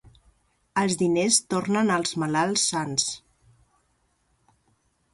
Els 0.83 0.97
diners 1.01 1.37
tornen 1.55 1.93
els 1.97 2.15
malalts 2.23 2.65
sans. 2.73 3.09